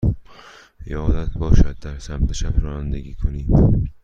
[0.85, 3.47] یادت باشد در سمت چپ رانندگی کنی.